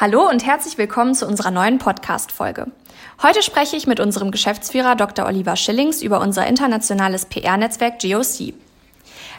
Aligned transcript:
Hallo 0.00 0.26
und 0.26 0.46
herzlich 0.46 0.78
willkommen 0.78 1.14
zu 1.14 1.26
unserer 1.26 1.50
neuen 1.50 1.76
Podcast-Folge. 1.76 2.68
Heute 3.22 3.42
spreche 3.42 3.76
ich 3.76 3.86
mit 3.86 4.00
unserem 4.00 4.30
Geschäftsführer 4.30 4.96
Dr. 4.96 5.26
Oliver 5.26 5.56
Schillings 5.56 6.00
über 6.00 6.22
unser 6.22 6.46
internationales 6.46 7.26
PR-Netzwerk 7.26 8.00
GOC. 8.00 8.54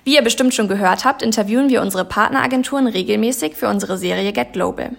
Wie 0.04 0.13
ihr 0.13 0.21
bestimmt 0.21 0.54
schon 0.54 0.68
gehört 0.68 1.04
habt, 1.04 1.24
interviewen 1.24 1.70
wir 1.70 1.82
unsere 1.82 2.05
Partneragenturen 2.05 2.86
regelmäßig 2.86 3.55
für 3.55 3.70
unsere 3.70 3.97
Serie 3.97 4.34
Get 4.34 4.54
Global. 4.54 4.92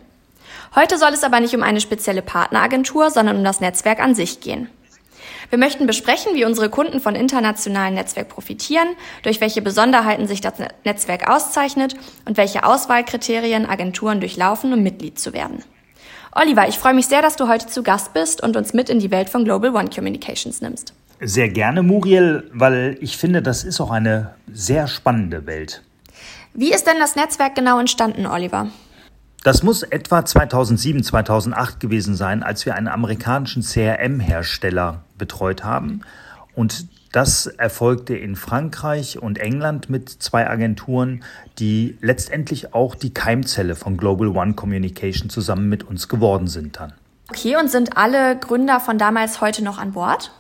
Heute 0.75 0.99
soll 0.99 1.13
es 1.13 1.23
aber 1.23 1.39
nicht 1.39 1.55
um 1.55 1.63
eine 1.63 1.81
spezielle 1.81 2.23
Partneragentur, 2.23 3.13
sondern 3.13 3.37
um 3.37 3.45
das 3.45 3.61
Netzwerk 3.61 4.01
an 4.01 4.17
sich 4.17 4.41
gehen. 4.41 4.69
Wir 5.53 5.59
möchten 5.59 5.87
besprechen, 5.87 6.35
wie 6.35 6.47
unsere 6.47 6.71
Kunden 6.71 6.99
von 6.99 7.15
internationalen 7.15 7.93
Netzwerk 7.93 8.31
profitieren, 8.31 8.89
durch 9.23 9.43
welche 9.43 9.61
Besonderheiten 9.61 10.27
sich 10.27 10.41
das 10.41 10.55
Netzwerk 10.83 11.29
auszeichnet 11.29 11.95
und 12.25 12.39
welche 12.39 12.65
Auswahlkriterien 12.65 13.67
Agenturen 13.67 14.21
durchlaufen, 14.21 14.73
um 14.73 14.83
Mitglied 14.83 15.19
zu 15.19 15.35
werden. 15.35 15.63
Oliver, 16.35 16.69
ich 16.69 16.79
freue 16.79 16.95
mich 16.95 17.05
sehr, 17.05 17.21
dass 17.21 17.37
du 17.37 17.49
heute 17.49 17.67
zu 17.67 17.83
Gast 17.83 18.15
bist 18.15 18.43
und 18.43 18.57
uns 18.57 18.73
mit 18.73 18.89
in 18.89 18.99
die 18.99 19.11
Welt 19.11 19.29
von 19.29 19.45
Global 19.45 19.77
One 19.77 19.91
Communications 19.95 20.63
nimmst. 20.63 20.95
Sehr 21.21 21.51
gerne, 21.51 21.83
Muriel, 21.83 22.51
weil 22.55 22.97
ich 23.03 23.19
finde, 23.19 23.43
das 23.43 23.63
ist 23.63 23.79
auch 23.79 23.91
eine 23.91 24.35
sehr 24.51 24.89
spannende 24.89 25.45
Welt. 25.45 25.83
Wie 26.55 26.73
ist 26.73 26.87
denn 26.87 26.99
das 26.99 27.15
Netzwerk 27.15 27.55
genau 27.55 27.79
entstanden, 27.79 28.27
Oliver? 28.27 28.69
Das 29.45 29.63
muss 29.63 29.83
etwa 29.83 30.25
2007, 30.25 31.03
2008 31.03 31.79
gewesen 31.79 32.15
sein, 32.15 32.43
als 32.43 32.65
wir 32.65 32.75
einen 32.75 32.89
amerikanischen 32.89 33.63
CRM-Hersteller 33.63 35.03
betreut 35.23 35.63
haben. 35.63 36.01
Und 36.57 36.87
das 37.13 37.47
erfolgte 37.47 38.17
in 38.17 38.35
Frankreich 38.35 39.23
und 39.23 39.39
England 39.39 39.89
mit 39.89 40.09
zwei 40.09 40.51
Agenturen, 40.51 41.23
die 41.61 41.97
letztendlich 42.01 42.75
auch 42.75 42.97
die 42.97 43.15
Keimzelle 43.15 43.77
von 43.77 43.97
Global 43.97 44.29
One 44.29 44.55
Communication 44.55 45.31
zusammen 45.31 45.69
mit 45.69 45.85
uns 45.85 46.09
geworden 46.09 46.49
sind 46.49 46.81
dann. 46.81 46.93
Okay, 47.31 47.57
und 47.57 47.71
sind 47.71 47.97
alle 47.97 48.37
Gründer 48.37 48.81
von 48.81 48.99
damals 48.99 49.41
heute 49.41 49.63
noch 49.63 49.79
an 49.79 49.93
Bord? 49.93 50.33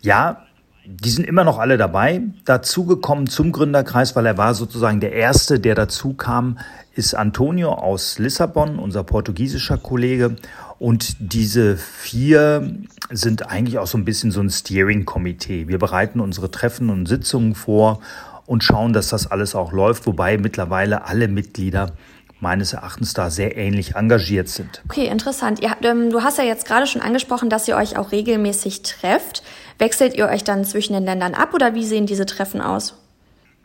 Ja, 0.00 0.45
die 0.86 1.10
sind 1.10 1.26
immer 1.26 1.42
noch 1.42 1.58
alle 1.58 1.78
dabei. 1.78 2.22
Dazugekommen 2.44 3.26
zum 3.26 3.50
Gründerkreis, 3.50 4.14
weil 4.14 4.24
er 4.24 4.38
war 4.38 4.54
sozusagen 4.54 5.00
der 5.00 5.12
Erste, 5.12 5.58
der 5.58 5.74
dazu 5.74 6.14
kam, 6.14 6.58
ist 6.94 7.14
Antonio 7.14 7.72
aus 7.72 8.18
Lissabon, 8.18 8.78
unser 8.78 9.02
portugiesischer 9.02 9.78
Kollege. 9.78 10.36
Und 10.78 11.16
diese 11.18 11.76
vier 11.76 12.72
sind 13.10 13.50
eigentlich 13.50 13.78
auch 13.78 13.86
so 13.86 13.98
ein 13.98 14.04
bisschen 14.04 14.30
so 14.30 14.40
ein 14.40 14.50
Steering-Komitee. 14.50 15.66
Wir 15.66 15.78
bereiten 15.78 16.20
unsere 16.20 16.50
Treffen 16.50 16.90
und 16.90 17.06
Sitzungen 17.06 17.54
vor 17.54 18.00
und 18.46 18.62
schauen, 18.62 18.92
dass 18.92 19.08
das 19.08 19.28
alles 19.28 19.56
auch 19.56 19.72
läuft, 19.72 20.06
wobei 20.06 20.38
mittlerweile 20.38 21.06
alle 21.06 21.26
Mitglieder 21.26 21.92
meines 22.40 22.72
Erachtens 22.72 23.14
da 23.14 23.30
sehr 23.30 23.56
ähnlich 23.56 23.94
engagiert 23.94 24.48
sind. 24.48 24.82
Okay, 24.88 25.06
interessant. 25.06 25.60
Ihr, 25.60 25.74
ähm, 25.82 26.10
du 26.10 26.22
hast 26.22 26.38
ja 26.38 26.44
jetzt 26.44 26.66
gerade 26.66 26.86
schon 26.86 27.00
angesprochen, 27.00 27.48
dass 27.48 27.66
ihr 27.66 27.76
euch 27.76 27.96
auch 27.96 28.12
regelmäßig 28.12 28.82
trefft. 28.82 29.42
Wechselt 29.78 30.14
ihr 30.14 30.28
euch 30.28 30.44
dann 30.44 30.64
zwischen 30.64 30.92
den 30.92 31.04
Ländern 31.04 31.34
ab 31.34 31.54
oder 31.54 31.74
wie 31.74 31.84
sehen 31.84 32.06
diese 32.06 32.26
Treffen 32.26 32.60
aus? 32.60 32.94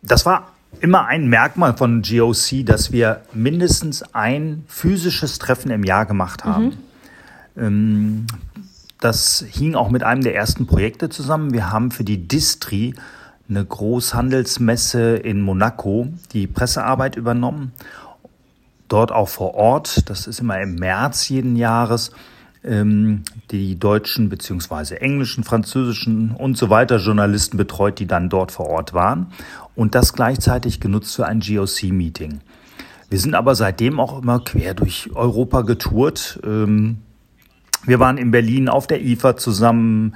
Das 0.02 0.26
war 0.26 0.54
immer 0.80 1.06
ein 1.06 1.28
Merkmal 1.28 1.76
von 1.76 2.02
GOC, 2.02 2.66
dass 2.66 2.92
wir 2.92 3.22
mindestens 3.34 4.04
ein 4.14 4.64
physisches 4.68 5.38
Treffen 5.38 5.70
im 5.72 5.84
Jahr 5.84 6.06
gemacht 6.06 6.46
haben. 6.46 6.78
Mhm. 7.56 8.28
Das 9.02 9.44
hing 9.50 9.76
auch 9.76 9.90
mit 9.90 10.04
einem 10.04 10.24
der 10.24 10.36
ersten 10.36 10.68
Projekte 10.68 11.10
zusammen. 11.10 11.54
Wir 11.54 11.72
haben 11.72 11.92
für 11.92 12.04
die 12.04 12.28
Distri 12.28 12.94
eine 13.50 13.66
Großhandelsmesse 13.66 15.18
in 15.18 15.42
Monaco 15.42 16.08
die 16.32 16.48
Pressearbeit 16.48 17.18
übernommen. 17.18 17.74
Dort 18.92 19.14
auch 19.14 19.30
vor 19.30 19.54
Ort, 19.54 20.10
das 20.10 20.28
ist 20.28 20.42
immer 20.42 20.60
im 20.60 20.76
März 20.76 21.30
jeden 21.30 21.56
Jahres, 21.56 22.12
ähm, 22.62 23.24
die 23.50 23.80
deutschen 23.80 24.28
beziehungsweise 24.28 25.00
englischen, 25.00 25.46
französischen 25.46 26.32
und 26.32 26.58
so 26.58 26.70
weiter 26.70 26.98
Journalisten 26.98 27.56
betreut, 27.56 28.00
die 28.00 28.06
dann 28.06 28.28
dort 28.28 28.52
vor 28.52 28.68
Ort 28.68 28.94
waren 28.94 29.28
und 29.76 29.96
das 29.96 30.12
gleichzeitig 30.12 30.82
genutzt 30.82 31.16
für 31.16 31.26
ein 31.26 31.40
GOC-Meeting. 31.40 32.42
Wir 33.10 33.18
sind 33.18 33.34
aber 33.34 33.56
seitdem 33.56 33.98
auch 33.98 34.22
immer 34.22 34.42
quer 34.42 34.74
durch 34.74 35.10
Europa 35.16 35.62
getourt. 35.62 36.42
Ähm, 36.44 36.98
wir 37.86 38.02
waren 38.02 38.18
in 38.18 38.32
Berlin 38.32 38.68
auf 38.68 38.88
der 38.88 39.02
IFA 39.02 39.38
zusammen, 39.38 40.16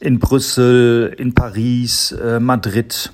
in 0.00 0.18
Brüssel, 0.18 1.14
in 1.18 1.34
Paris, 1.34 2.12
äh, 2.12 2.40
Madrid. 2.40 3.12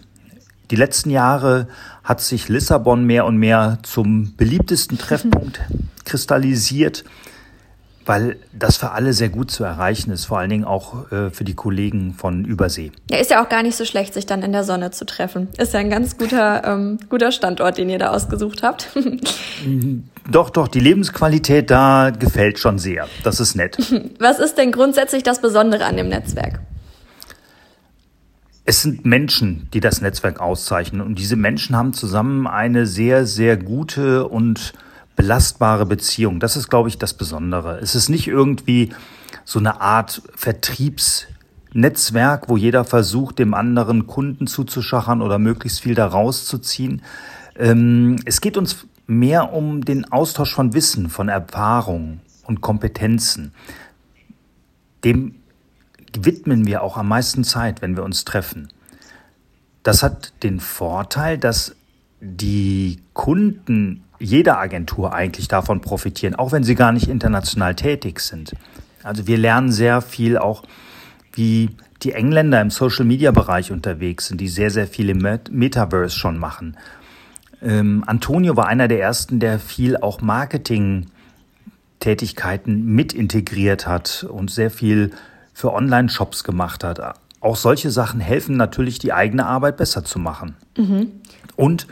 Die 0.70 0.76
letzten 0.76 1.10
Jahre 1.10 1.68
hat 2.04 2.20
sich 2.20 2.48
Lissabon 2.48 3.04
mehr 3.04 3.26
und 3.26 3.36
mehr 3.36 3.78
zum 3.82 4.34
beliebtesten 4.36 4.98
Treffpunkt 4.98 5.60
kristallisiert 6.04 7.04
weil 8.10 8.38
das 8.52 8.76
für 8.76 8.90
alle 8.90 9.12
sehr 9.12 9.28
gut 9.28 9.52
zu 9.52 9.62
erreichen 9.62 10.10
ist, 10.10 10.24
vor 10.24 10.38
allen 10.40 10.50
Dingen 10.50 10.64
auch 10.64 11.12
äh, 11.12 11.30
für 11.30 11.44
die 11.44 11.54
Kollegen 11.54 12.12
von 12.12 12.44
Übersee. 12.44 12.90
Ja, 13.08 13.18
ist 13.18 13.30
ja 13.30 13.40
auch 13.40 13.48
gar 13.48 13.62
nicht 13.62 13.76
so 13.76 13.84
schlecht, 13.84 14.14
sich 14.14 14.26
dann 14.26 14.42
in 14.42 14.50
der 14.50 14.64
Sonne 14.64 14.90
zu 14.90 15.06
treffen. 15.06 15.46
Ist 15.58 15.74
ja 15.74 15.78
ein 15.78 15.90
ganz 15.90 16.18
guter, 16.18 16.64
ähm, 16.64 16.98
guter 17.08 17.30
Standort, 17.30 17.78
den 17.78 17.88
ihr 17.88 17.98
da 17.98 18.10
ausgesucht 18.10 18.64
habt. 18.64 18.88
doch, 20.30 20.50
doch, 20.50 20.66
die 20.66 20.80
Lebensqualität 20.80 21.70
da 21.70 22.10
gefällt 22.10 22.58
schon 22.58 22.80
sehr. 22.80 23.06
Das 23.22 23.38
ist 23.38 23.54
nett. 23.54 23.78
Was 24.18 24.40
ist 24.40 24.58
denn 24.58 24.72
grundsätzlich 24.72 25.22
das 25.22 25.40
Besondere 25.40 25.84
an 25.84 25.96
dem 25.96 26.08
Netzwerk? 26.08 26.58
Es 28.70 28.82
sind 28.82 29.04
Menschen, 29.04 29.68
die 29.74 29.80
das 29.80 30.00
Netzwerk 30.00 30.38
auszeichnen. 30.38 31.00
Und 31.00 31.18
diese 31.18 31.34
Menschen 31.34 31.74
haben 31.74 31.92
zusammen 31.92 32.46
eine 32.46 32.86
sehr, 32.86 33.26
sehr 33.26 33.56
gute 33.56 34.28
und 34.28 34.74
belastbare 35.16 35.86
Beziehung. 35.86 36.38
Das 36.38 36.56
ist, 36.56 36.70
glaube 36.70 36.88
ich, 36.88 36.96
das 36.96 37.14
Besondere. 37.14 37.80
Es 37.80 37.96
ist 37.96 38.08
nicht 38.08 38.28
irgendwie 38.28 38.90
so 39.44 39.58
eine 39.58 39.80
Art 39.80 40.22
Vertriebsnetzwerk, 40.36 42.48
wo 42.48 42.56
jeder 42.56 42.84
versucht, 42.84 43.40
dem 43.40 43.54
anderen 43.54 44.06
Kunden 44.06 44.46
zuzuschachern 44.46 45.20
oder 45.20 45.40
möglichst 45.40 45.80
viel 45.80 45.96
da 45.96 46.06
rauszuziehen. 46.06 47.02
Ähm, 47.58 48.20
es 48.24 48.40
geht 48.40 48.56
uns 48.56 48.86
mehr 49.08 49.52
um 49.52 49.84
den 49.84 50.12
Austausch 50.12 50.54
von 50.54 50.74
Wissen, 50.74 51.10
von 51.10 51.28
Erfahrungen 51.28 52.20
und 52.44 52.60
Kompetenzen. 52.60 53.52
Dem 55.02 55.39
widmen 56.18 56.66
wir 56.66 56.82
auch 56.82 56.96
am 56.96 57.08
meisten 57.08 57.44
Zeit, 57.44 57.82
wenn 57.82 57.96
wir 57.96 58.04
uns 58.04 58.24
treffen. 58.24 58.68
Das 59.82 60.02
hat 60.02 60.32
den 60.42 60.60
Vorteil, 60.60 61.38
dass 61.38 61.74
die 62.20 63.00
Kunden 63.14 64.04
jeder 64.18 64.58
Agentur 64.58 65.14
eigentlich 65.14 65.48
davon 65.48 65.80
profitieren, 65.80 66.34
auch 66.34 66.52
wenn 66.52 66.64
sie 66.64 66.74
gar 66.74 66.92
nicht 66.92 67.08
international 67.08 67.74
tätig 67.74 68.20
sind. 68.20 68.52
Also 69.02 69.26
wir 69.26 69.38
lernen 69.38 69.72
sehr 69.72 70.02
viel 70.02 70.36
auch, 70.36 70.64
wie 71.32 71.70
die 72.02 72.12
Engländer 72.12 72.60
im 72.60 72.68
Social-Media-Bereich 72.70 73.72
unterwegs 73.72 74.26
sind, 74.26 74.38
die 74.40 74.48
sehr, 74.48 74.70
sehr 74.70 74.86
viele 74.86 75.14
Metaverse 75.14 76.16
schon 76.16 76.38
machen. 76.38 76.76
Ähm, 77.62 78.04
Antonio 78.06 78.56
war 78.56 78.66
einer 78.66 78.88
der 78.88 79.00
ersten, 79.00 79.40
der 79.40 79.58
viel 79.58 79.96
auch 79.96 80.20
Marketing-Tätigkeiten 80.20 82.84
mit 82.84 83.14
integriert 83.14 83.86
hat 83.86 84.26
und 84.28 84.50
sehr 84.50 84.70
viel 84.70 85.12
für 85.52 85.72
Online-Shops 85.72 86.44
gemacht 86.44 86.84
hat. 86.84 87.16
Auch 87.40 87.56
solche 87.56 87.90
Sachen 87.90 88.20
helfen 88.20 88.56
natürlich, 88.56 88.98
die 88.98 89.12
eigene 89.12 89.46
Arbeit 89.46 89.76
besser 89.76 90.04
zu 90.04 90.18
machen. 90.18 90.56
Mhm. 90.76 91.12
Und 91.56 91.86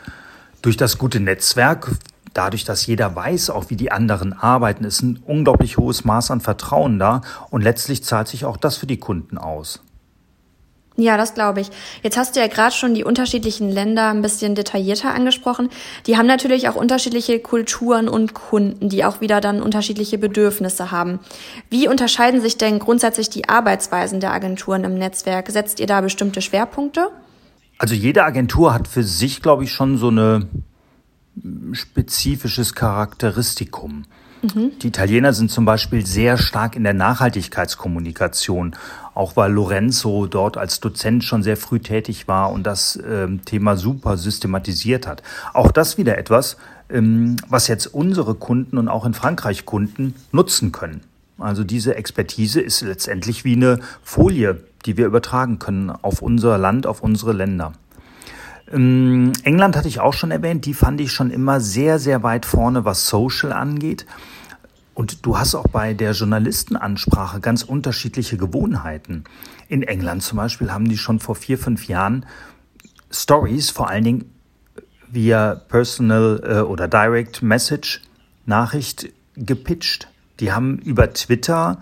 durch 0.61 0.77
das 0.77 0.97
gute 0.97 1.19
Netzwerk 1.19 1.91
dadurch, 2.33 2.63
dass 2.63 2.85
jeder 2.85 3.15
weiß, 3.15 3.49
auch 3.49 3.69
wie 3.69 3.75
die 3.75 3.91
anderen 3.91 4.33
arbeiten, 4.33 4.83
ist 4.83 5.01
ein 5.01 5.19
unglaublich 5.25 5.77
hohes 5.77 6.05
Maß 6.05 6.31
an 6.31 6.41
Vertrauen 6.41 6.99
da 6.99 7.21
und 7.49 7.61
letztlich 7.61 8.03
zahlt 8.03 8.27
sich 8.27 8.45
auch 8.45 8.57
das 8.57 8.77
für 8.77 8.87
die 8.87 8.99
Kunden 8.99 9.37
aus. 9.37 9.81
Ja, 10.99 11.15
das 11.15 11.33
glaube 11.33 11.61
ich. 11.61 11.69
Jetzt 12.03 12.17
hast 12.17 12.35
du 12.35 12.41
ja 12.41 12.47
gerade 12.47 12.75
schon 12.75 12.93
die 12.93 13.05
unterschiedlichen 13.05 13.69
Länder 13.69 14.09
ein 14.09 14.21
bisschen 14.21 14.53
detaillierter 14.53 15.13
angesprochen. 15.13 15.69
Die 16.07 16.17
haben 16.17 16.27
natürlich 16.27 16.67
auch 16.67 16.75
unterschiedliche 16.75 17.39
Kulturen 17.39 18.09
und 18.09 18.33
Kunden, 18.33 18.89
die 18.89 19.05
auch 19.05 19.21
wieder 19.21 19.39
dann 19.39 19.61
unterschiedliche 19.61 20.17
Bedürfnisse 20.17 20.91
haben. 20.91 21.19
Wie 21.69 21.87
unterscheiden 21.87 22.41
sich 22.41 22.57
denn 22.57 22.79
grundsätzlich 22.79 23.29
die 23.29 23.47
Arbeitsweisen 23.47 24.19
der 24.19 24.33
Agenturen 24.33 24.83
im 24.83 24.95
Netzwerk? 24.95 25.49
Setzt 25.49 25.79
ihr 25.79 25.87
da 25.87 26.01
bestimmte 26.01 26.41
Schwerpunkte? 26.41 27.07
Also 27.77 27.95
jede 27.95 28.25
Agentur 28.25 28.73
hat 28.73 28.89
für 28.89 29.03
sich, 29.03 29.41
glaube 29.41 29.63
ich, 29.63 29.71
schon 29.71 29.97
so 29.97 30.09
eine 30.09 30.47
spezifisches 31.71 32.75
Charakteristikum. 32.75 34.03
Die 34.41 34.87
Italiener 34.87 35.33
sind 35.33 35.51
zum 35.51 35.65
Beispiel 35.65 36.05
sehr 36.05 36.37
stark 36.37 36.75
in 36.75 36.83
der 36.83 36.93
Nachhaltigkeitskommunikation, 36.93 38.75
auch 39.13 39.35
weil 39.35 39.51
Lorenzo 39.51 40.27
dort 40.27 40.55
als 40.55 40.79
Dozent 40.79 41.25
schon 41.25 41.43
sehr 41.43 41.57
früh 41.57 41.79
tätig 41.79 42.27
war 42.27 42.51
und 42.51 42.63
das 42.63 42.97
ähm, 43.05 43.43
Thema 43.43 43.75
super 43.75 44.17
systematisiert 44.17 45.07
hat. 45.07 45.23
Auch 45.53 45.71
das 45.71 45.97
wieder 45.97 46.17
etwas, 46.17 46.55
ähm, 46.89 47.35
was 47.49 47.67
jetzt 47.67 47.87
unsere 47.87 48.35
Kunden 48.35 48.77
und 48.77 48.87
auch 48.87 49.05
in 49.05 49.13
Frankreich 49.13 49.65
Kunden 49.65 50.15
nutzen 50.31 50.71
können. 50.71 51.01
Also 51.37 51.63
diese 51.63 51.95
Expertise 51.95 52.61
ist 52.61 52.81
letztendlich 52.81 53.43
wie 53.43 53.53
eine 53.53 53.79
Folie, 54.03 54.61
die 54.85 54.97
wir 54.97 55.05
übertragen 55.05 55.59
können 55.59 55.89
auf 55.89 56.21
unser 56.21 56.57
Land, 56.57 56.87
auf 56.87 57.01
unsere 57.01 57.33
Länder. 57.33 57.73
Ähm, 58.71 59.33
England 59.43 59.75
hatte 59.75 59.87
ich 59.87 59.99
auch 59.99 60.13
schon 60.13 60.31
erwähnt, 60.31 60.65
die 60.65 60.73
fand 60.73 61.01
ich 61.01 61.11
schon 61.11 61.31
immer 61.31 61.59
sehr, 61.59 61.99
sehr 61.99 62.23
weit 62.23 62.45
vorne, 62.45 62.85
was 62.85 63.07
Social 63.07 63.51
angeht. 63.51 64.05
Und 64.93 65.25
du 65.25 65.37
hast 65.37 65.55
auch 65.55 65.67
bei 65.67 65.93
der 65.93 66.11
Journalistenansprache 66.11 67.39
ganz 67.39 67.63
unterschiedliche 67.63 68.37
Gewohnheiten. 68.37 69.23
In 69.69 69.81
England 69.83 70.23
zum 70.23 70.37
Beispiel 70.37 70.71
haben 70.71 70.89
die 70.89 70.97
schon 70.97 71.19
vor 71.19 71.35
vier, 71.35 71.57
fünf 71.57 71.87
Jahren 71.87 72.25
Stories, 73.09 73.69
vor 73.69 73.89
allen 73.89 74.03
Dingen 74.03 74.33
via 75.11 75.55
Personal 75.55 76.41
äh, 76.43 76.59
oder 76.61 76.87
Direct 76.87 77.41
Message 77.41 78.01
Nachricht 78.45 79.09
gepitcht. 79.35 80.09
Die 80.39 80.51
haben 80.51 80.79
über 80.79 81.13
Twitter 81.13 81.79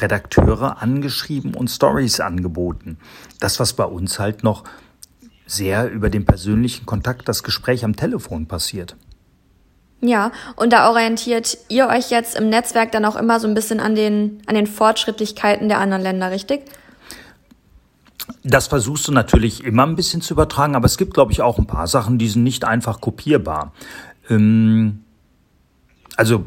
Redakteure 0.00 0.80
angeschrieben 0.80 1.54
und 1.54 1.68
Stories 1.68 2.20
angeboten. 2.20 2.98
Das, 3.40 3.58
was 3.58 3.72
bei 3.72 3.84
uns 3.84 4.18
halt 4.18 4.44
noch 4.44 4.64
sehr 5.48 5.90
über 5.90 6.10
den 6.10 6.24
persönlichen 6.24 6.86
Kontakt, 6.86 7.28
das 7.28 7.42
Gespräch 7.42 7.84
am 7.84 7.96
Telefon 7.96 8.46
passiert. 8.46 8.96
Ja, 10.00 10.30
und 10.54 10.72
da 10.72 10.90
orientiert 10.90 11.58
ihr 11.68 11.88
euch 11.88 12.10
jetzt 12.10 12.36
im 12.36 12.48
Netzwerk 12.50 12.92
dann 12.92 13.04
auch 13.04 13.16
immer 13.16 13.40
so 13.40 13.48
ein 13.48 13.54
bisschen 13.54 13.80
an 13.80 13.96
den, 13.96 14.40
an 14.46 14.54
den 14.54 14.68
Fortschrittlichkeiten 14.68 15.68
der 15.68 15.78
anderen 15.78 16.02
Länder, 16.02 16.30
richtig? 16.30 16.60
Das 18.44 18.68
versuchst 18.68 19.08
du 19.08 19.12
natürlich 19.12 19.64
immer 19.64 19.84
ein 19.84 19.96
bisschen 19.96 20.20
zu 20.20 20.34
übertragen, 20.34 20.76
aber 20.76 20.86
es 20.86 20.98
gibt, 20.98 21.14
glaube 21.14 21.32
ich, 21.32 21.42
auch 21.42 21.58
ein 21.58 21.66
paar 21.66 21.88
Sachen, 21.88 22.18
die 22.18 22.28
sind 22.28 22.44
nicht 22.44 22.64
einfach 22.64 23.00
kopierbar. 23.00 23.72
Ähm, 24.28 25.00
also 26.16 26.44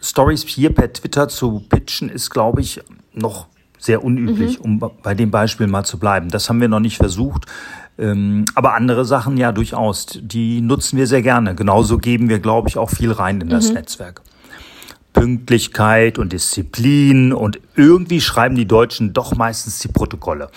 Stories 0.00 0.44
hier 0.44 0.72
per 0.72 0.92
Twitter 0.92 1.28
zu 1.28 1.60
pitchen 1.68 2.08
ist, 2.08 2.30
glaube 2.30 2.60
ich, 2.60 2.80
noch 3.12 3.48
sehr 3.78 4.02
unüblich, 4.02 4.58
mhm. 4.60 4.64
um 4.64 4.92
bei 5.02 5.14
dem 5.14 5.30
Beispiel 5.30 5.66
mal 5.66 5.84
zu 5.84 5.98
bleiben. 5.98 6.30
Das 6.30 6.48
haben 6.48 6.60
wir 6.60 6.68
noch 6.68 6.80
nicht 6.80 6.96
versucht. 6.96 7.46
Ähm, 7.98 8.44
aber 8.54 8.74
andere 8.74 9.04
Sachen 9.04 9.36
ja 9.36 9.52
durchaus, 9.52 10.18
die 10.20 10.60
nutzen 10.60 10.98
wir 10.98 11.06
sehr 11.06 11.22
gerne. 11.22 11.54
Genauso 11.54 11.98
geben 11.98 12.28
wir, 12.28 12.40
glaube 12.40 12.68
ich, 12.68 12.76
auch 12.76 12.90
viel 12.90 13.12
rein 13.12 13.40
in 13.40 13.48
das 13.48 13.68
mhm. 13.68 13.74
Netzwerk. 13.74 14.22
Pünktlichkeit 15.12 16.18
und 16.18 16.32
Disziplin 16.32 17.32
und 17.32 17.60
irgendwie 17.76 18.20
schreiben 18.20 18.56
die 18.56 18.66
Deutschen 18.66 19.12
doch 19.12 19.34
meistens 19.36 19.78
die 19.78 19.88
Protokolle. 19.88 20.50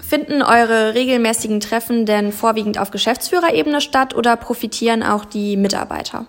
Finden 0.00 0.42
eure 0.42 0.94
regelmäßigen 0.94 1.60
Treffen 1.60 2.04
denn 2.04 2.32
vorwiegend 2.32 2.78
auf 2.78 2.90
Geschäftsführerebene 2.90 3.80
statt 3.80 4.14
oder 4.16 4.36
profitieren 4.36 5.04
auch 5.04 5.24
die 5.24 5.56
Mitarbeiter? 5.56 6.26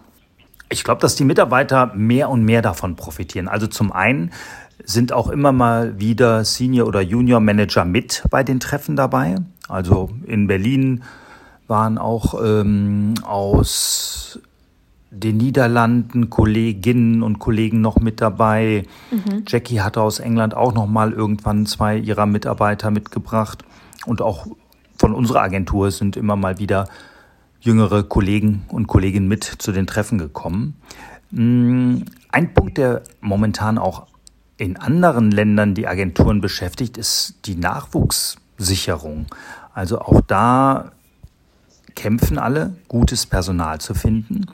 Ich 0.70 0.84
glaube, 0.84 1.02
dass 1.02 1.16
die 1.16 1.26
Mitarbeiter 1.26 1.92
mehr 1.96 2.30
und 2.30 2.44
mehr 2.44 2.62
davon 2.62 2.96
profitieren. 2.96 3.48
Also 3.48 3.66
zum 3.66 3.92
einen 3.92 4.32
sind 4.86 5.12
auch 5.14 5.30
immer 5.30 5.52
mal 5.52 6.00
wieder 6.00 6.46
Senior 6.46 6.88
oder 6.88 7.02
Junior 7.02 7.40
Manager 7.40 7.86
mit 7.86 8.24
bei 8.30 8.44
den 8.44 8.60
Treffen 8.60 8.96
dabei. 8.96 9.36
Also 9.72 10.10
in 10.26 10.48
Berlin 10.48 11.04
waren 11.68 11.98
auch 11.98 12.36
ähm, 12.44 13.14
aus 13.24 14.40
den 15.12 15.38
Niederlanden 15.38 16.30
Kolleginnen 16.30 17.22
und 17.22 17.40
Kollegen 17.40 17.82
noch 17.82 18.00
mit 18.00 18.22
dabei. 18.22 18.86
Mhm. 19.12 19.44
Jackie 19.48 19.82
hatte 19.82 20.02
aus 20.02 20.20
England 20.20 20.56
auch 20.56 20.74
noch 20.74 20.88
mal 20.88 21.12
irgendwann 21.12 21.66
zwei 21.66 21.98
ihrer 21.98 22.26
Mitarbeiter 22.26 22.92
mitgebracht 22.92 23.64
und 24.06 24.22
auch 24.22 24.48
von 24.98 25.14
unserer 25.14 25.42
Agentur 25.42 25.92
sind 25.92 26.16
immer 26.16 26.36
mal 26.36 26.60
wieder 26.60 26.88
jüngere 27.60 28.04
Kollegen 28.04 28.64
und 28.70 28.88
Kolleginnen 28.88 29.28
mit 29.28 29.44
zu 29.44 29.72
den 29.72 29.86
Treffen 29.86 30.18
gekommen. 30.18 30.76
Mm, 31.32 32.04
ein 32.32 32.54
Punkt, 32.54 32.78
der 32.78 33.04
momentan 33.20 33.78
auch 33.78 34.08
in 34.58 34.78
anderen 34.78 35.32
Ländern 35.32 35.74
die 35.74 35.88
Agenturen 35.88 36.40
beschäftigt, 36.40 36.98
ist 36.98 37.36
die 37.46 37.56
Nachwuchssicherung. 37.56 39.26
Also 39.74 40.00
auch 40.00 40.22
da 40.22 40.92
kämpfen 41.96 42.38
alle, 42.38 42.76
gutes 42.88 43.26
Personal 43.26 43.80
zu 43.80 43.94
finden. 43.94 44.46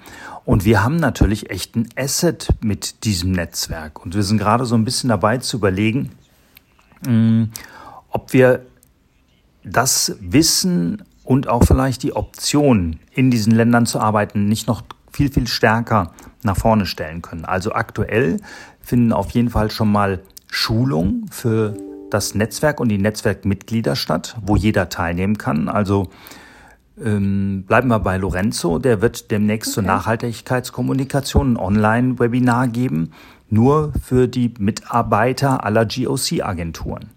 Und 0.46 0.66
wir 0.66 0.84
haben 0.84 0.98
natürlich 0.98 1.50
echt 1.50 1.75
ein 1.75 1.90
Asset 1.96 2.50
mit 2.62 3.04
diesem 3.04 3.31
Netzwerk. 3.31 4.04
Und 4.04 4.16
wir 4.16 4.24
sind 4.24 4.38
gerade 4.38 4.66
so 4.66 4.75
ein 4.75 4.86
bisschen 4.86 5.10
dabei 5.10 5.38
zu 5.38 5.58
überlegen, 5.58 6.12
mm, 7.06 7.44
ob 8.10 8.34
wir 8.34 8.66
das 9.64 10.16
Wissen 10.19 11.04
und 11.24 11.48
auch 11.50 11.64
vielleicht 11.66 12.04
die 12.04 12.16
Option, 12.16 13.00
in 13.12 13.31
diesen 13.31 13.54
Ländern 13.54 13.86
zu 13.86 14.00
arbeiten, 14.00 14.48
nicht 14.48 14.68
noch 14.68 14.84
viel, 15.12 15.31
viel 15.31 15.48
stärker 15.48 16.14
nach 16.44 16.58
vorne 16.58 16.86
stellen 16.86 17.22
können. 17.22 17.44
Also 17.44 17.74
aktuell 17.74 18.38
finden 18.81 19.12
auf 19.12 19.31
jeden 19.31 19.50
Fall 19.50 19.69
schon 19.72 19.92
mal 19.92 20.22
Schulungen 20.50 21.28
für 21.30 21.75
das 22.09 22.36
Netzwerk 22.36 22.80
und 22.80 22.89
die 22.89 22.98
Netzwerkmitglieder 22.98 23.95
statt, 23.95 24.38
wo 24.42 24.56
jeder 24.56 24.89
teilnehmen 24.89 25.38
kann. 25.38 25.69
Also 25.69 26.09
ähm, 27.04 27.63
bleiben 27.68 27.89
wir 27.89 28.00
bei 28.00 28.18
Lorenzo, 28.18 28.80
der 28.80 29.01
wird 29.01 29.30
demnächst 29.31 29.69
okay. 29.69 29.74
zur 29.75 29.83
Nachhaltigkeitskommunikation 29.83 31.54
ein 31.54 31.57
Online-Webinar 31.57 32.68
geben, 32.69 33.12
nur 33.50 33.94
für 34.04 34.27
die 34.27 34.54
Mitarbeiter 34.59 35.63
aller 35.63 35.86
GOC-Agenturen. 35.86 37.09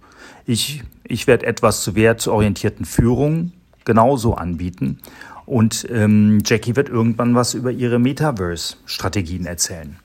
Ich, 0.47 0.83
ich 1.05 1.27
werde 1.27 1.47
etwas 1.47 1.83
zu 1.83 1.95
wertorientierten 1.95 2.85
Führung 2.85 3.53
genauso 3.85 4.35
anbieten. 4.35 4.99
Und 5.47 5.87
ähm, 5.91 6.43
Jackie 6.45 6.77
wird 6.77 6.89
irgendwann 6.89 7.35
was 7.35 7.55
über 7.55 7.73
ihre 7.73 7.99
Metaverse-Strategien 7.99 9.47
erzählen. 9.47 9.97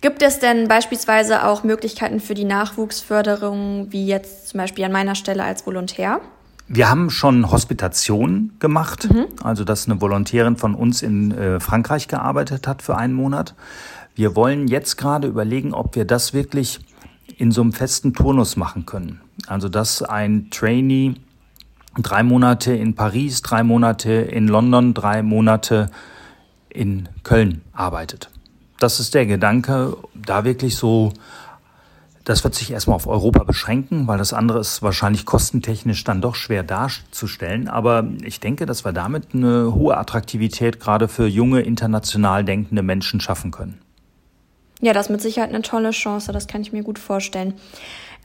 Gibt 0.00 0.22
es 0.22 0.38
denn 0.38 0.68
beispielsweise 0.68 1.46
auch 1.46 1.64
Möglichkeiten 1.64 2.20
für 2.20 2.34
die 2.34 2.44
Nachwuchsförderung, 2.44 3.88
wie 3.90 4.06
jetzt 4.06 4.48
zum 4.48 4.58
Beispiel 4.58 4.84
an 4.84 4.92
meiner 4.92 5.14
Stelle 5.14 5.44
als 5.44 5.66
Volontär? 5.66 6.20
Wir 6.66 6.88
haben 6.88 7.10
schon 7.10 7.50
Hospitation 7.50 8.52
gemacht, 8.58 9.08
mhm. 9.12 9.26
also 9.42 9.64
dass 9.64 9.86
eine 9.86 10.00
Volontärin 10.00 10.56
von 10.56 10.74
uns 10.74 11.02
in 11.02 11.32
äh, 11.32 11.60
Frankreich 11.60 12.08
gearbeitet 12.08 12.66
hat 12.66 12.82
für 12.82 12.96
einen 12.96 13.12
Monat. 13.12 13.54
Wir 14.14 14.34
wollen 14.34 14.66
jetzt 14.68 14.96
gerade 14.96 15.28
überlegen, 15.28 15.74
ob 15.74 15.94
wir 15.94 16.04
das 16.04 16.32
wirklich 16.32 16.80
in 17.36 17.50
so 17.50 17.60
einem 17.60 17.72
festen 17.72 18.14
Turnus 18.14 18.56
machen 18.56 18.86
können. 18.86 19.20
Also 19.46 19.68
dass 19.68 20.02
ein 20.02 20.48
Trainee 20.50 21.14
drei 21.98 22.22
Monate 22.22 22.74
in 22.74 22.94
Paris, 22.94 23.42
drei 23.42 23.62
Monate 23.62 24.12
in 24.12 24.48
London, 24.48 24.94
drei 24.94 25.22
Monate 25.22 25.90
in 26.70 27.08
Köln 27.22 27.60
arbeitet 27.72 28.30
das 28.84 29.00
ist 29.00 29.14
der 29.14 29.24
Gedanke, 29.24 29.96
da 30.14 30.44
wirklich 30.44 30.76
so, 30.76 31.14
das 32.24 32.44
wird 32.44 32.54
sich 32.54 32.70
erstmal 32.70 32.96
auf 32.96 33.06
Europa 33.06 33.42
beschränken, 33.42 34.06
weil 34.06 34.18
das 34.18 34.34
andere 34.34 34.58
ist 34.58 34.82
wahrscheinlich 34.82 35.24
kostentechnisch 35.24 36.04
dann 36.04 36.20
doch 36.20 36.34
schwer 36.34 36.62
darzustellen. 36.62 37.68
Aber 37.68 38.06
ich 38.22 38.40
denke, 38.40 38.66
dass 38.66 38.84
wir 38.84 38.92
damit 38.92 39.28
eine 39.32 39.74
hohe 39.74 39.96
Attraktivität 39.96 40.80
gerade 40.80 41.08
für 41.08 41.26
junge, 41.26 41.62
international 41.62 42.44
denkende 42.44 42.82
Menschen 42.82 43.20
schaffen 43.20 43.50
können. 43.50 43.80
Ja, 44.82 44.92
das 44.92 45.06
ist 45.06 45.10
mit 45.12 45.22
Sicherheit 45.22 45.48
eine 45.48 45.62
tolle 45.62 45.92
Chance, 45.92 46.32
das 46.32 46.46
kann 46.46 46.60
ich 46.60 46.72
mir 46.72 46.82
gut 46.82 46.98
vorstellen. 46.98 47.54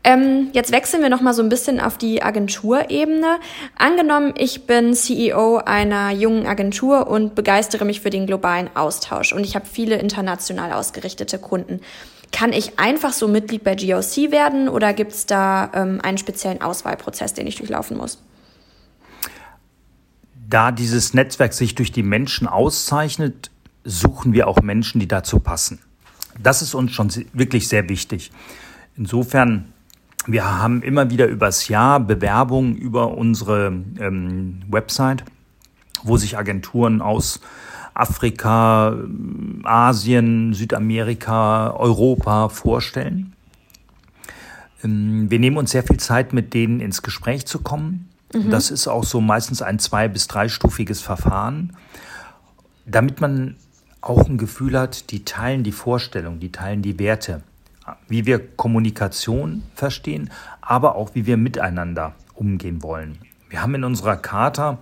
Ähm, 0.03 0.49
jetzt 0.53 0.71
wechseln 0.71 1.01
wir 1.01 1.09
noch 1.09 1.21
mal 1.21 1.33
so 1.33 1.43
ein 1.43 1.49
bisschen 1.49 1.79
auf 1.79 1.97
die 1.97 2.23
Agenturebene. 2.23 3.39
Angenommen, 3.77 4.33
ich 4.37 4.65
bin 4.65 4.93
CEO 4.93 5.57
einer 5.57 6.11
jungen 6.11 6.45
Agentur 6.45 7.07
und 7.07 7.35
begeistere 7.35 7.83
mich 7.83 7.99
für 7.99 8.09
den 8.09 8.25
globalen 8.25 8.69
Austausch 8.75 9.33
und 9.33 9.43
ich 9.43 9.55
habe 9.55 9.65
viele 9.65 9.97
international 9.97 10.71
ausgerichtete 10.71 11.37
Kunden. 11.37 11.81
Kann 12.31 12.53
ich 12.53 12.79
einfach 12.79 13.11
so 13.11 13.27
Mitglied 13.27 13.63
bei 13.63 13.75
GOC 13.75 14.31
werden 14.31 14.69
oder 14.69 14.93
gibt 14.93 15.11
es 15.11 15.25
da 15.25 15.69
ähm, 15.73 15.99
einen 16.01 16.17
speziellen 16.17 16.61
Auswahlprozess, 16.61 17.33
den 17.33 17.47
ich 17.47 17.57
durchlaufen 17.57 17.97
muss? 17.97 18.19
Da 20.47 20.71
dieses 20.71 21.13
Netzwerk 21.13 21.53
sich 21.53 21.75
durch 21.75 21.91
die 21.91 22.03
Menschen 22.03 22.47
auszeichnet, 22.47 23.51
suchen 23.83 24.33
wir 24.33 24.47
auch 24.47 24.61
Menschen, 24.61 24.99
die 24.99 25.07
dazu 25.07 25.39
passen. 25.39 25.79
Das 26.41 26.61
ist 26.61 26.73
uns 26.73 26.91
schon 26.91 27.11
wirklich 27.33 27.67
sehr 27.67 27.89
wichtig. 27.89 28.31
Insofern 28.95 29.73
wir 30.27 30.59
haben 30.59 30.81
immer 30.81 31.09
wieder 31.09 31.27
übers 31.27 31.67
Jahr 31.67 31.99
Bewerbungen 31.99 32.75
über 32.75 33.17
unsere 33.17 33.67
ähm, 33.99 34.61
Website, 34.69 35.23
wo 36.03 36.17
sich 36.17 36.37
Agenturen 36.37 37.01
aus 37.01 37.41
Afrika, 37.93 38.97
Asien, 39.63 40.53
Südamerika, 40.53 41.71
Europa 41.71 42.49
vorstellen. 42.49 43.33
Ähm, 44.83 45.29
wir 45.29 45.39
nehmen 45.39 45.57
uns 45.57 45.71
sehr 45.71 45.83
viel 45.83 45.97
Zeit, 45.97 46.33
mit 46.33 46.53
denen 46.53 46.79
ins 46.79 47.01
Gespräch 47.01 47.45
zu 47.45 47.59
kommen. 47.59 48.09
Mhm. 48.33 48.49
Das 48.51 48.71
ist 48.71 48.87
auch 48.87 49.03
so 49.03 49.21
meistens 49.21 49.61
ein 49.61 49.79
zwei- 49.79 50.07
bis 50.07 50.27
dreistufiges 50.27 51.01
Verfahren, 51.01 51.75
damit 52.85 53.21
man 53.21 53.55
auch 54.01 54.29
ein 54.29 54.37
Gefühl 54.37 54.79
hat, 54.79 55.11
die 55.11 55.25
teilen 55.25 55.63
die 55.63 55.71
Vorstellung, 55.71 56.39
die 56.39 56.51
teilen 56.51 56.81
die 56.81 56.99
Werte 56.99 57.43
wie 58.07 58.25
wir 58.25 58.39
Kommunikation 58.55 59.63
verstehen, 59.75 60.29
aber 60.61 60.95
auch 60.95 61.15
wie 61.15 61.25
wir 61.25 61.37
miteinander 61.37 62.13
umgehen 62.35 62.83
wollen. 62.83 63.17
Wir 63.49 63.61
haben 63.61 63.75
in 63.75 63.83
unserer 63.83 64.17
Charta, 64.17 64.79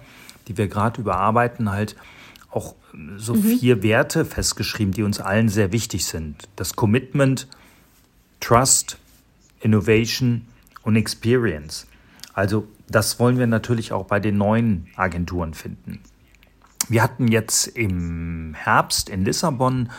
die 0.48 0.58
wir 0.58 0.68
gerade 0.68 1.02
überarbeiten, 1.02 1.72
halt 1.72 1.96
auch 2.52 2.76
so 3.18 3.34
mhm. 3.34 3.44
vier 3.44 3.84
Werte 3.84 4.26
festgeschrieben, 4.26 4.94
die 4.94 5.04
uns 5.04 5.20
allen 5.20 5.50
sehr 5.50 5.72
wichtig 5.72 6.06
sind. 6.06 6.48
Das 6.56 6.76
Commitment, 6.76 7.48
Trust, 8.40 8.98
Innovation 9.60 10.48
und 10.84 10.96
Experience. 10.96 11.88
Also 12.34 12.68
das 12.90 13.20
wollen 13.20 13.38
wir 13.38 13.48
natürlich 13.48 13.92
auch 13.92 14.06
bei 14.06 14.20
den 14.20 14.38
neuen 14.38 14.88
Agenturen 14.96 15.54
finden. 15.54 16.00
Wir 16.90 17.04
hatten 17.04 17.28
jetzt 17.28 17.68
im 17.68 18.54
Herbst 18.54 19.10
in 19.10 19.26
Lissabon 19.26 19.90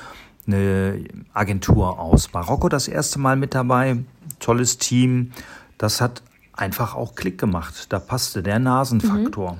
eine 0.48 1.04
Agentur 1.32 2.00
aus 2.00 2.32
Marokko 2.32 2.68
das 2.68 2.88
erste 2.88 3.20
Mal 3.20 3.36
mit 3.36 3.54
dabei. 3.54 3.98
Tolles 4.40 4.78
Team. 4.78 5.32
Das 5.76 6.00
hat 6.00 6.22
einfach 6.52 6.96
auch 6.96 7.14
Klick 7.14 7.38
gemacht. 7.38 7.86
Da 7.90 8.00
passte 8.00 8.42
der 8.42 8.58
Nasenfaktor. 8.58 9.58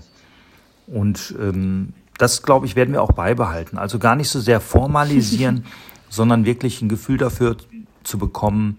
Mhm. 0.87 0.97
Und 0.97 1.35
ähm, 1.38 1.92
das, 2.16 2.42
glaube 2.42 2.66
ich, 2.66 2.75
werden 2.75 2.92
wir 2.92 3.02
auch 3.02 3.12
beibehalten. 3.12 3.78
Also 3.78 3.99
gar 3.99 4.16
nicht 4.16 4.30
so 4.30 4.40
sehr 4.40 4.61
formalisieren, 4.61 5.64
sondern 6.09 6.45
wirklich 6.45 6.83
ein 6.83 6.88
Gefühl 6.88 7.18
dafür 7.18 7.57
zu 8.02 8.18
bekommen, 8.18 8.78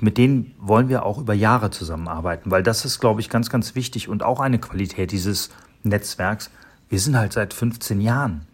mit 0.00 0.18
denen 0.18 0.54
wollen 0.60 0.88
wir 0.88 1.04
auch 1.04 1.18
über 1.18 1.34
Jahre 1.34 1.70
zusammenarbeiten, 1.70 2.50
weil 2.50 2.62
das 2.62 2.84
ist, 2.84 3.00
glaube 3.00 3.20
ich, 3.20 3.30
ganz, 3.30 3.50
ganz 3.50 3.74
wichtig 3.74 4.08
und 4.08 4.22
auch 4.22 4.40
eine 4.40 4.58
Qualität 4.58 5.10
dieses 5.10 5.50
Netzwerks. 5.82 6.50
Wir 6.88 7.00
sind 7.00 7.16
halt 7.16 7.32
seit 7.32 7.52
15 7.52 8.00
Jahren, 8.00 8.46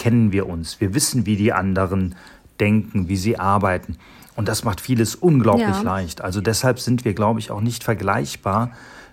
kennen 0.00 0.32
wir 0.32 0.48
uns, 0.48 0.80
wir 0.80 0.94
wissen, 0.94 1.26
wie 1.26 1.36
die 1.36 1.52
anderen 1.52 2.14
denken, 2.58 3.08
wie 3.08 3.16
sie 3.16 3.38
arbeiten. 3.38 3.98
Und 4.34 4.48
das 4.48 4.64
macht 4.64 4.80
vieles 4.80 5.14
unglaublich 5.14 5.68
ja. 5.68 5.82
leicht. 5.82 6.22
Also 6.22 6.40
deshalb 6.40 6.80
sind 6.80 7.04
wir, 7.04 7.12
glaube 7.12 7.38
ich, 7.38 7.50
auch 7.50 7.60
nicht 7.60 7.84
vergleichbar 7.84 8.72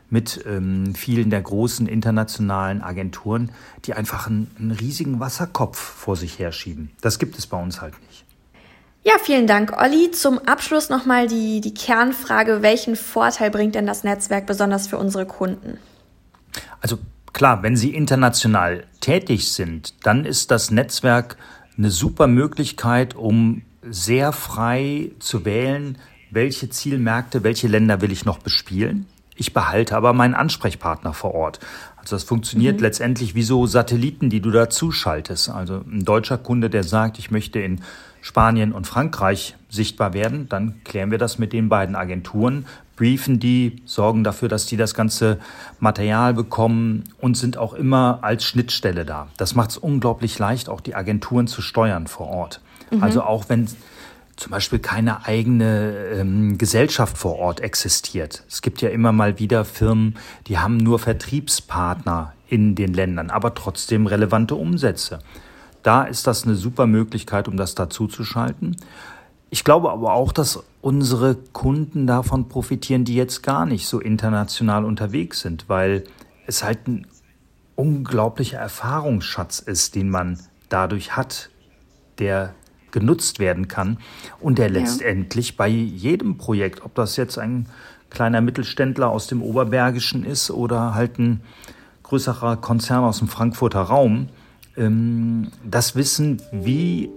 mit 0.10 0.46
ähm, 0.48 0.96
vielen 0.96 1.29
der 1.29 1.41
großen 1.41 1.88
internationalen 1.88 2.82
Agenturen, 2.82 3.51
die 3.84 3.94
einfach 3.94 4.27
einen, 4.27 4.50
einen 4.58 4.72
riesigen 4.72 5.20
Wasserkopf 5.20 5.77
vor 5.77 6.15
sich 6.15 6.39
herschieben. 6.39 6.91
Das 7.01 7.20
gibt 7.20 7.38
es 7.38 7.48
bei 7.48 7.62
uns 7.62 7.82
halt 7.82 7.94
nicht. 8.08 8.24
Ja, 9.03 9.15
vielen 9.22 9.46
Dank, 9.46 9.74
Olli. 9.77 10.12
Zum 10.12 10.39
Abschluss 10.39 10.88
nochmal 10.88 11.27
die, 11.27 11.60
die 11.60 11.74
Kernfrage, 11.74 12.62
welchen 12.62 12.96
Vorteil 12.96 13.51
bringt 13.51 13.75
denn 13.75 13.86
das 13.86 14.06
Netzwerk 14.06 14.46
besonders 14.46 14.88
für 14.88 14.98
unsere 14.98 15.25
Kunden? 15.25 15.77
Also 16.79 16.98
klar, 17.34 17.64
wenn 17.64 17.76
Sie 17.76 17.94
international 17.94 18.86
tätig 19.02 19.52
sind, 19.52 19.94
dann 20.06 20.26
ist 20.26 20.52
das 20.52 20.72
Netzwerk 20.72 21.38
eine 21.78 21.92
super 21.92 22.28
Möglichkeit, 22.28 23.16
um 23.16 23.62
sehr 23.90 24.32
frei 24.32 25.12
zu 25.20 25.46
wählen, 25.46 25.98
welche 26.32 26.70
Zielmärkte, 26.70 27.44
welche 27.44 27.68
Länder 27.68 28.02
will 28.02 28.12
ich 28.12 28.26
noch 28.26 28.40
bespielen. 28.40 29.06
Ich 29.36 29.54
behalte 29.54 29.96
aber 29.96 30.14
meinen 30.14 30.34
Ansprechpartner 30.34 31.14
vor 31.14 31.36
Ort. 31.36 31.60
Also 31.98 32.16
das 32.16 32.24
funktioniert 32.24 32.78
mhm. 32.78 32.82
letztendlich 32.82 33.36
wie 33.36 33.44
so 33.44 33.68
Satelliten, 33.68 34.30
die 34.30 34.42
du 34.42 34.50
dazu 34.50 34.92
schaltest. 34.92 35.50
Also 35.50 35.84
ein 35.90 36.04
deutscher 36.04 36.38
Kunde, 36.38 36.70
der 36.70 36.84
sagt, 36.84 37.20
ich 37.20 37.32
möchte 37.32 37.60
in 37.60 37.82
Spanien 38.22 38.74
und 38.74 38.88
Frankreich 38.88 39.56
sichtbar 39.70 40.14
werden, 40.14 40.50
dann 40.50 40.84
klären 40.84 41.12
wir 41.12 41.18
das 41.18 41.38
mit 41.38 41.54
den 41.54 41.70
beiden 41.70 41.96
Agenturen, 41.96 42.66
briefen 42.98 43.39
die, 43.39 43.77
sorgen 43.86 44.25
dafür, 44.25 44.50
dass 44.50 44.66
die 44.66 44.75
das 44.75 44.94
ganze 44.94 45.39
Material 45.80 46.34
bekommen 46.34 47.06
und 47.20 47.38
sind 47.38 47.58
auch 47.58 47.74
immer 47.74 48.20
als 48.24 48.44
Schnittstelle 48.44 49.06
da. 49.06 49.27
Das 49.38 49.56
macht 49.56 49.70
es 49.70 49.77
unglaublich 49.77 50.38
leicht, 50.38 50.68
auch 50.68 50.82
die 50.82 50.96
Agenturen 50.96 51.48
zu 51.48 51.62
steuern 51.62 52.08
vor 52.08 52.27
Ort. 52.27 52.60
Mhm. 52.92 53.04
Also 53.04 53.22
auch 53.22 53.46
wenn 53.48 53.68
zum 54.36 54.51
Beispiel 54.51 54.80
keine 54.80 55.25
eigene 55.25 55.94
ähm, 56.13 56.58
Gesellschaft 56.58 57.18
vor 57.18 57.38
Ort 57.38 57.60
existiert. 57.60 58.44
Es 58.48 58.62
gibt 58.62 58.82
ja 58.82 58.89
immer 58.89 59.12
mal 59.12 59.39
wieder 59.39 59.66
Firmen, 59.66 60.16
die 60.48 60.60
haben 60.60 60.77
nur 60.77 61.00
Vertriebspartner 61.00 62.34
in 62.48 62.75
den 62.75 62.94
Ländern, 62.94 63.30
aber 63.30 63.54
trotzdem 63.56 64.06
relevante 64.06 64.56
Umsätze. 64.56 65.20
Da 65.84 66.04
ist 66.04 66.27
das 66.27 66.44
eine 66.44 66.56
super 66.56 66.86
Möglichkeit, 66.86 67.48
um 67.48 67.58
das 67.58 67.75
dazuzuschalten. 67.75 68.77
Ich 69.50 69.63
glaube 69.63 69.92
aber 69.92 70.13
auch, 70.13 70.32
dass 70.32 70.63
unsere 70.82 71.36
Kunden 71.36 72.08
davon 72.08 72.50
profitieren, 72.50 73.06
die 73.06 73.16
jetzt 73.16 73.44
gar 73.44 73.66
nicht 73.66 73.88
so 73.88 74.00
international 74.00 74.86
unterwegs 74.86 75.42
sind, 75.42 75.70
weil 75.70 76.04
es 76.46 76.63
halt 76.63 76.88
ein 76.88 77.08
unglaublicher 77.75 78.58
Erfahrungsschatz 78.58 79.60
ist, 79.60 79.96
den 79.96 80.10
man 80.10 80.39
dadurch 80.70 81.16
hat, 81.16 81.50
der 82.20 82.54
genutzt 82.92 83.39
werden 83.39 83.68
kann 83.68 84.00
und 84.39 84.58
der 84.58 84.70
letztendlich 84.70 85.50
ja. 85.50 85.56
bei 85.58 85.68
jedem 85.68 86.38
Projekt, 86.38 86.84
ob 86.84 86.96
das 86.96 87.16
jetzt 87.16 87.38
ein 87.38 87.68
kleiner 88.10 88.42
Mittelständler 88.42 89.10
aus 89.10 89.27
dem 89.27 89.42
Oberbergischen 89.42 90.24
ist 90.24 90.50
oder 90.50 90.96
halt 90.96 91.20
ein 91.20 91.42
größerer 92.04 92.58
Konzern 92.58 93.04
aus 93.04 93.20
dem 93.20 93.27
Frankfurter 93.27 93.82
Raum, 93.82 94.30
ähm, 94.77 95.50
das 95.63 95.96
Wissen, 95.96 96.42
wie 96.51 97.10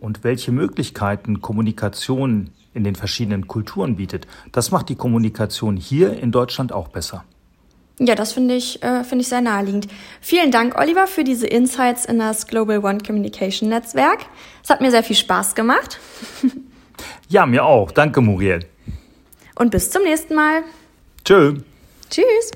und 0.00 0.24
welche 0.24 0.52
Möglichkeiten 0.52 1.40
Kommunikation 1.40 2.50
in 2.74 2.84
den 2.84 2.94
verschiedenen 2.94 3.46
Kulturen 3.46 3.96
bietet, 3.96 4.26
das 4.52 4.70
macht 4.70 4.88
die 4.88 4.94
Kommunikation 4.96 5.76
hier 5.76 6.18
in 6.18 6.32
Deutschland 6.32 6.72
auch 6.72 6.88
besser. 6.88 7.24
Ja, 7.98 8.14
das 8.14 8.32
finde 8.32 8.54
ich, 8.54 8.82
äh, 8.82 9.04
finde 9.04 9.22
ich 9.22 9.28
sehr 9.28 9.42
naheliegend. 9.42 9.86
Vielen 10.22 10.50
Dank, 10.50 10.78
Oliver, 10.78 11.06
für 11.06 11.22
diese 11.22 11.46
Insights 11.46 12.06
in 12.06 12.18
das 12.18 12.46
Global 12.46 12.78
One 12.78 12.98
Communication 13.06 13.68
Netzwerk. 13.68 14.20
Es 14.64 14.70
hat 14.70 14.80
mir 14.80 14.90
sehr 14.90 15.02
viel 15.02 15.16
Spaß 15.16 15.54
gemacht. 15.54 16.00
ja, 17.28 17.44
mir 17.44 17.64
auch. 17.64 17.90
Danke, 17.90 18.22
Muriel. 18.22 18.60
Und 19.54 19.70
bis 19.70 19.90
zum 19.90 20.02
nächsten 20.04 20.34
Mal. 20.34 20.62
Tschö. 21.24 21.56
Tschüss. 22.08 22.52